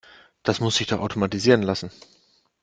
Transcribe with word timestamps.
Das 0.41 0.59
muss 0.59 0.77
sich 0.77 0.87
doch 0.87 0.99
automatisieren 0.99 1.61
lassen. 1.61 1.91